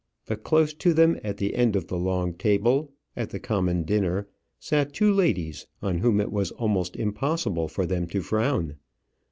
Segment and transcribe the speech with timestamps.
[0.25, 4.27] But close to them, at the end of the long table, at the common dinner,
[4.57, 8.77] sat two ladies, on whom it was almost impossible for them to frown.